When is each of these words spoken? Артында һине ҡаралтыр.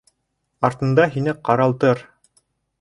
Артында 0.69 1.07
һине 1.17 1.37
ҡаралтыр. 1.51 2.05